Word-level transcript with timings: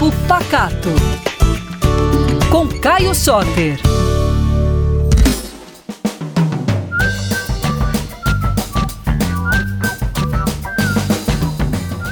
Papo 0.00 0.10
Pacato. 0.26 0.88
Com 2.50 2.66
Caio 2.80 3.14
Soter. 3.14 3.78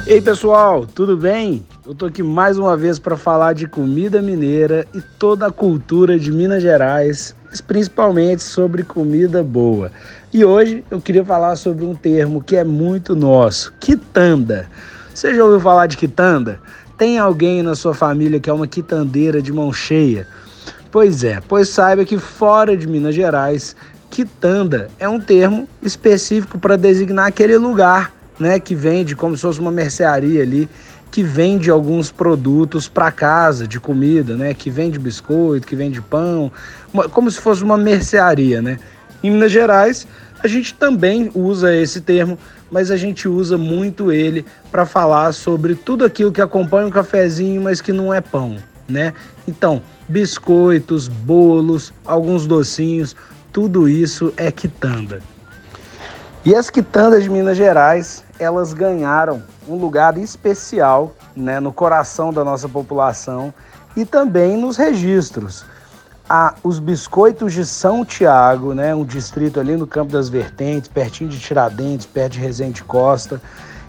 Ei 0.05 0.21
pessoal, 0.21 0.85
tudo 0.85 1.17
bem? 1.17 1.65
Eu 1.83 1.95
tô 1.95 2.05
aqui 2.05 2.21
mais 2.21 2.59
uma 2.59 2.77
vez 2.77 2.99
para 2.99 3.17
falar 3.17 3.53
de 3.53 3.67
comida 3.67 4.21
mineira 4.21 4.85
e 4.93 5.01
toda 5.17 5.47
a 5.47 5.51
cultura 5.51 6.19
de 6.19 6.31
Minas 6.31 6.61
Gerais, 6.61 7.35
mas 7.49 7.59
principalmente 7.59 8.43
sobre 8.43 8.83
comida 8.83 9.41
boa. 9.41 9.91
E 10.31 10.45
hoje 10.45 10.85
eu 10.91 11.01
queria 11.01 11.25
falar 11.25 11.55
sobre 11.55 11.85
um 11.85 11.95
termo 11.95 12.43
que 12.43 12.55
é 12.55 12.63
muito 12.63 13.15
nosso, 13.15 13.73
quitanda. 13.79 14.69
Você 15.11 15.33
já 15.33 15.43
ouviu 15.43 15.59
falar 15.59 15.87
de 15.87 15.97
quitanda? 15.97 16.59
Tem 16.99 17.17
alguém 17.17 17.63
na 17.63 17.75
sua 17.75 17.93
família 17.93 18.41
que 18.41 18.49
é 18.49 18.53
uma 18.53 18.67
quitandeira 18.67 19.41
de 19.41 19.53
mão 19.53 19.71
cheia? 19.71 20.27
Pois 20.91 21.23
é, 21.23 21.41
pois 21.47 21.69
saiba 21.69 22.03
que 22.03 22.17
fora 22.17 22.75
de 22.75 22.85
Minas 22.85 23.15
Gerais, 23.15 23.73
quitanda 24.09 24.89
é 24.99 25.07
um 25.07 25.17
termo 25.17 25.65
específico 25.81 26.59
para 26.59 26.75
designar 26.75 27.27
aquele 27.27 27.57
lugar 27.57 28.11
né, 28.37 28.59
que 28.59 28.75
vende 28.75 29.15
como 29.15 29.33
se 29.37 29.43
fosse 29.43 29.61
uma 29.61 29.71
mercearia 29.71 30.41
ali, 30.41 30.67
que 31.09 31.23
vende 31.23 31.69
alguns 31.69 32.11
produtos 32.11 32.89
para 32.89 33.09
casa 33.13 33.65
de 33.65 33.79
comida, 33.79 34.35
né, 34.35 34.53
que 34.53 34.69
vende 34.69 34.99
biscoito, 34.99 35.65
que 35.65 35.77
vende 35.77 36.01
pão, 36.01 36.51
como 37.11 37.31
se 37.31 37.39
fosse 37.39 37.63
uma 37.63 37.77
mercearia, 37.77 38.61
né? 38.61 38.77
Em 39.23 39.31
Minas 39.31 39.53
Gerais, 39.53 40.05
a 40.43 40.47
gente 40.49 40.73
também 40.73 41.31
usa 41.33 41.73
esse 41.73 42.01
termo, 42.01 42.37
mas 42.71 42.91
a 42.91 42.97
gente 42.97 43.27
usa 43.27 43.57
muito 43.57 44.11
ele 44.11 44.45
para 44.71 44.85
falar 44.85 45.33
sobre 45.33 45.75
tudo 45.75 46.05
aquilo 46.05 46.31
que 46.31 46.41
acompanha 46.41 46.87
um 46.87 46.91
cafezinho, 46.91 47.61
mas 47.61 47.81
que 47.81 47.91
não 47.91 48.13
é 48.13 48.21
pão, 48.21 48.57
né? 48.87 49.13
Então, 49.47 49.81
biscoitos, 50.07 51.07
bolos, 51.07 51.93
alguns 52.05 52.45
docinhos, 52.45 53.15
tudo 53.51 53.87
isso 53.87 54.33
é 54.37 54.51
quitanda. 54.51 55.21
E 56.45 56.55
as 56.55 56.69
quitandas 56.69 57.23
de 57.23 57.29
Minas 57.29 57.57
Gerais, 57.57 58.23
elas 58.39 58.73
ganharam 58.73 59.43
um 59.67 59.75
lugar 59.75 60.17
especial 60.17 61.13
né, 61.35 61.59
no 61.59 61.73
coração 61.73 62.31
da 62.31 62.43
nossa 62.43 62.69
população 62.69 63.53
e 63.95 64.05
também 64.05 64.57
nos 64.57 64.77
registros. 64.77 65.65
Ah, 66.29 66.53
os 66.63 66.77
biscoitos 66.77 67.53
de 67.53 67.65
São 67.65 68.05
Tiago, 68.05 68.75
né, 68.75 68.93
um 68.93 69.03
distrito 69.03 69.59
ali 69.59 69.75
no 69.75 69.87
Campo 69.87 70.11
das 70.11 70.29
Vertentes, 70.29 70.87
pertinho 70.87 71.29
de 71.29 71.39
Tiradentes, 71.39 72.05
perto 72.05 72.33
de 72.33 72.39
Resende 72.39 72.83
Costa, 72.83 73.41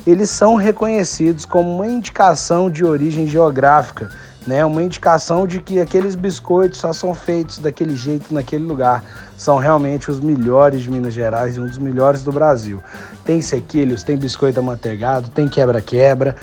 eles 0.07 0.31
são 0.31 0.55
reconhecidos 0.55 1.45
como 1.45 1.75
uma 1.75 1.87
indicação 1.87 2.71
de 2.71 2.83
origem 2.83 3.27
geográfica 3.27 4.11
né? 4.47 4.65
Uma 4.65 4.83
indicação 4.83 5.47
de 5.47 5.61
que 5.61 5.81
aqueles 5.81 6.15
biscoitos 6.15 6.79
só 6.79 6.93
são 6.93 7.15
feitos 7.15 7.59
daquele 7.59 7.97
jeito 7.97 8.33
naquele 8.33 8.65
lugar. 8.65 9.05
São 9.37 9.57
realmente 9.59 10.11
os 10.11 10.21
melhores 10.21 10.83
de 10.83 10.91
Minas 10.91 11.15
Gerais 11.15 11.57
e 11.57 11.61
um 11.61 11.67
dos 11.67 11.79
melhores 11.79 12.23
do 12.23 12.33
Brasil. 12.33 12.83
Tem 13.25 13.41
sequilhos, 13.43 14.03
tem 14.03 14.17
biscoito 14.17 14.61
amanteigado, 14.61 15.29
tem 15.31 15.49
quebra-quebra. 15.49 16.37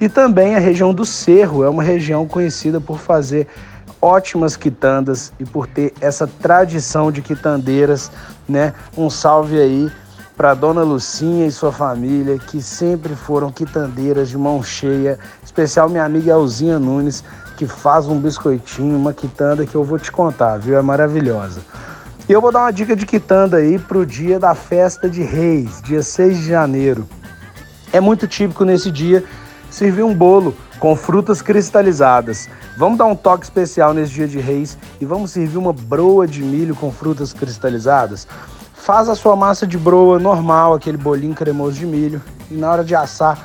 E 0.00 0.08
também 0.08 0.56
a 0.56 0.58
região 0.58 0.92
do 0.92 1.04
Cerro 1.04 1.62
é 1.62 1.68
uma 1.68 1.82
região 1.82 2.26
conhecida 2.26 2.80
por 2.80 2.98
fazer 2.98 3.46
ótimas 4.04 4.54
quitandas 4.54 5.32
e 5.40 5.46
por 5.46 5.66
ter 5.66 5.94
essa 5.98 6.26
tradição 6.26 7.10
de 7.10 7.22
quitandeiras, 7.22 8.12
né? 8.46 8.74
Um 8.98 9.08
salve 9.08 9.58
aí 9.58 9.90
para 10.36 10.52
Dona 10.52 10.82
Lucinha 10.82 11.46
e 11.46 11.50
sua 11.50 11.72
família, 11.72 12.38
que 12.38 12.60
sempre 12.60 13.16
foram 13.16 13.50
quitandeiras 13.50 14.28
de 14.28 14.36
mão 14.36 14.62
cheia, 14.62 15.18
especial 15.42 15.88
minha 15.88 16.04
amiga 16.04 16.32
Elzinha 16.32 16.78
Nunes, 16.78 17.24
que 17.56 17.66
faz 17.66 18.06
um 18.06 18.20
biscoitinho, 18.20 18.94
uma 18.94 19.14
quitanda 19.14 19.64
que 19.64 19.74
eu 19.74 19.82
vou 19.82 19.98
te 19.98 20.12
contar, 20.12 20.58
viu? 20.58 20.76
É 20.76 20.82
maravilhosa. 20.82 21.60
E 22.28 22.32
eu 22.32 22.42
vou 22.42 22.52
dar 22.52 22.60
uma 22.60 22.72
dica 22.72 22.94
de 22.94 23.06
quitanda 23.06 23.56
aí 23.56 23.78
pro 23.78 24.04
dia 24.04 24.38
da 24.38 24.54
festa 24.54 25.08
de 25.08 25.22
Reis, 25.22 25.80
dia 25.80 26.02
6 26.02 26.38
de 26.38 26.48
janeiro. 26.48 27.08
É 27.90 28.00
muito 28.00 28.28
típico 28.28 28.66
nesse 28.66 28.90
dia 28.90 29.24
servir 29.70 30.02
um 30.02 30.14
bolo 30.14 30.54
com 30.84 30.94
frutas 30.94 31.40
cristalizadas. 31.40 32.46
Vamos 32.76 32.98
dar 32.98 33.06
um 33.06 33.16
toque 33.16 33.44
especial 33.44 33.94
nesse 33.94 34.12
dia 34.12 34.28
de 34.28 34.38
Reis 34.38 34.76
e 35.00 35.06
vamos 35.06 35.30
servir 35.30 35.56
uma 35.56 35.72
broa 35.72 36.26
de 36.26 36.42
milho 36.42 36.76
com 36.76 36.92
frutas 36.92 37.32
cristalizadas. 37.32 38.28
Faz 38.74 39.08
a 39.08 39.14
sua 39.14 39.34
massa 39.34 39.66
de 39.66 39.78
broa 39.78 40.18
normal, 40.18 40.74
aquele 40.74 40.98
bolinho 40.98 41.34
cremoso 41.34 41.78
de 41.78 41.86
milho, 41.86 42.20
e 42.50 42.54
na 42.54 42.70
hora 42.70 42.84
de 42.84 42.94
assar, 42.94 43.38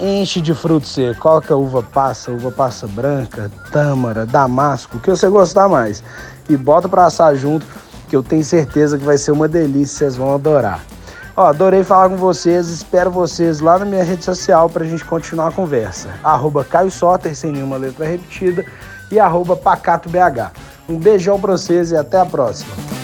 enche 0.00 0.40
de 0.40 0.54
fruto 0.54 0.86
seco. 0.86 1.20
Coloca 1.20 1.54
uva 1.54 1.82
passa, 1.82 2.32
uva 2.32 2.50
passa 2.50 2.86
branca, 2.86 3.52
tâmara, 3.70 4.24
damasco, 4.24 4.96
o 4.96 5.00
que 5.00 5.10
você 5.10 5.28
gostar 5.28 5.68
mais. 5.68 6.02
E 6.48 6.56
bota 6.56 6.88
para 6.88 7.04
assar 7.04 7.36
junto, 7.36 7.66
que 8.08 8.16
eu 8.16 8.22
tenho 8.22 8.42
certeza 8.42 8.96
que 8.96 9.04
vai 9.04 9.18
ser 9.18 9.32
uma 9.32 9.46
delícia, 9.46 9.98
vocês 9.98 10.16
vão 10.16 10.34
adorar. 10.34 10.80
Ó, 11.34 11.46
adorei 11.46 11.82
falar 11.82 12.10
com 12.10 12.16
vocês, 12.16 12.68
espero 12.68 13.10
vocês 13.10 13.60
lá 13.60 13.78
na 13.78 13.86
minha 13.86 14.04
rede 14.04 14.24
social 14.24 14.68
para 14.68 14.84
a 14.84 14.86
gente 14.86 15.04
continuar 15.04 15.48
a 15.48 15.52
conversa. 15.52 16.10
Arroba 16.22 16.62
Caio 16.62 16.90
Soter, 16.90 17.34
sem 17.34 17.52
nenhuma 17.52 17.78
letra 17.78 18.04
repetida, 18.04 18.64
e 19.10 19.18
arroba 19.18 19.56
PacatoBH. 19.56 20.52
Um 20.88 20.98
beijão 20.98 21.40
para 21.40 21.52
vocês 21.52 21.90
e 21.90 21.96
até 21.96 22.20
a 22.20 22.26
próxima. 22.26 23.01